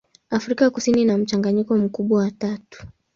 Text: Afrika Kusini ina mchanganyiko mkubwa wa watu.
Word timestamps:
Afrika 0.29 0.69
Kusini 0.69 1.01
ina 1.01 1.17
mchanganyiko 1.17 1.77
mkubwa 1.77 2.17
wa 2.17 2.23
watu. 2.23 2.87